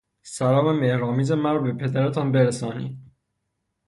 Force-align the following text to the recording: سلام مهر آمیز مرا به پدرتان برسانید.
سلام 0.35 0.79
مهر 0.79 1.03
آمیز 1.03 1.31
مرا 1.31 1.59
به 1.59 1.73
پدرتان 1.73 2.31
برسانید. 2.31 2.97